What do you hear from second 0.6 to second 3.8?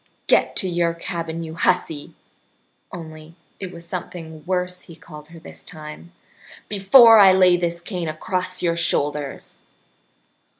your cabin, you hussy" (only it